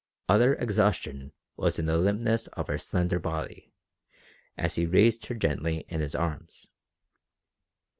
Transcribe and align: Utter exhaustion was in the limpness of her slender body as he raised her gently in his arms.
Utter 0.27 0.55
exhaustion 0.55 1.31
was 1.57 1.77
in 1.77 1.85
the 1.85 1.95
limpness 1.99 2.47
of 2.53 2.69
her 2.69 2.79
slender 2.79 3.19
body 3.19 3.71
as 4.57 4.73
he 4.73 4.87
raised 4.87 5.27
her 5.27 5.35
gently 5.35 5.85
in 5.89 6.01
his 6.01 6.15
arms. 6.15 6.65